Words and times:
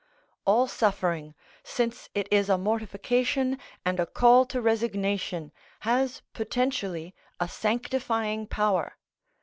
All 0.45 0.67
suffering, 0.67 1.35
since 1.63 2.09
it 2.15 2.27
is 2.31 2.49
a 2.49 2.57
mortification 2.57 3.59
and 3.85 3.99
a 3.99 4.07
call 4.07 4.47
to 4.47 4.59
resignation, 4.59 5.51
has 5.81 6.23
potentially 6.33 7.13
a 7.39 7.47
sanctifying 7.47 8.47
power. 8.47 8.97